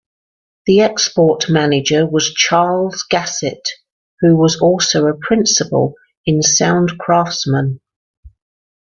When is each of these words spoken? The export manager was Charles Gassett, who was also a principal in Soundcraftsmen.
The 0.65 0.79
export 0.81 1.47
manager 1.47 2.07
was 2.07 2.33
Charles 2.33 3.03
Gassett, 3.07 3.69
who 4.21 4.35
was 4.35 4.59
also 4.59 5.05
a 5.05 5.13
principal 5.15 5.93
in 6.25 6.39
Soundcraftsmen. 6.39 7.79